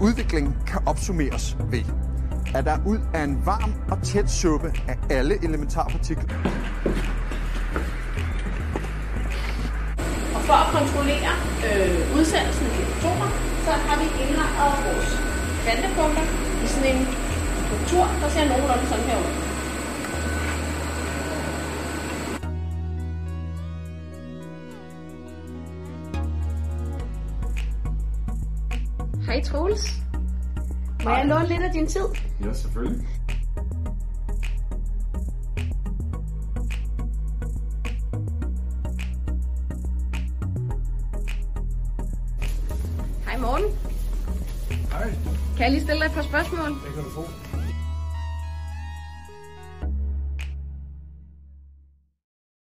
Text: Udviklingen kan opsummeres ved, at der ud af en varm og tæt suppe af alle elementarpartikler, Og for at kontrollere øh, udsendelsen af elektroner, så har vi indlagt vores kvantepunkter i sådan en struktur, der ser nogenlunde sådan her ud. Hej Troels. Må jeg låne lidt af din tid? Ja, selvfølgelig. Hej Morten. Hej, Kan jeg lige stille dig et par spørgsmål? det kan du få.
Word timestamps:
Udviklingen 0.00 0.56
kan 0.66 0.80
opsummeres 0.86 1.56
ved, 1.70 1.84
at 2.54 2.64
der 2.64 2.76
ud 2.86 2.98
af 3.14 3.22
en 3.24 3.42
varm 3.44 3.74
og 3.90 3.98
tæt 4.02 4.30
suppe 4.30 4.72
af 4.88 4.96
alle 5.10 5.44
elementarpartikler, 5.44 6.34
Og 10.36 10.42
for 10.48 10.56
at 10.64 10.68
kontrollere 10.78 11.32
øh, 11.66 12.16
udsendelsen 12.16 12.66
af 12.66 12.76
elektroner, 12.84 13.30
så 13.64 13.72
har 13.86 13.96
vi 14.02 14.06
indlagt 14.22 14.84
vores 14.86 15.10
kvantepunkter 15.62 16.24
i 16.64 16.66
sådan 16.66 16.96
en 16.96 17.02
struktur, 17.66 18.04
der 18.20 18.28
ser 18.34 18.44
nogenlunde 18.48 18.86
sådan 18.90 19.04
her 19.10 19.18
ud. 19.24 19.35
Hej 29.26 29.42
Troels. 29.42 29.84
Må 31.04 31.10
jeg 31.10 31.26
låne 31.26 31.48
lidt 31.48 31.62
af 31.62 31.70
din 31.72 31.86
tid? 31.86 32.04
Ja, 32.44 32.52
selvfølgelig. 32.52 33.06
Hej 43.26 43.36
Morten. 43.38 43.66
Hej, 44.92 45.10
Kan 45.56 45.62
jeg 45.64 45.70
lige 45.70 45.82
stille 45.82 46.00
dig 46.00 46.06
et 46.06 46.12
par 46.12 46.22
spørgsmål? 46.22 46.68
det 46.68 46.94
kan 46.94 47.04
du 47.04 47.10
få. 47.10 47.24